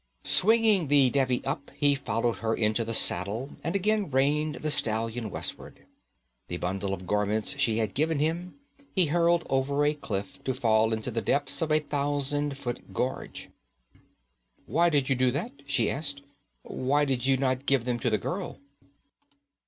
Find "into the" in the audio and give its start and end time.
2.55-2.91, 10.91-11.21